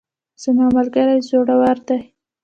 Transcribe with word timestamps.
زما 0.43 0.65
ملګری 0.75 1.17
زړور 1.27 1.77
ده 1.87 1.97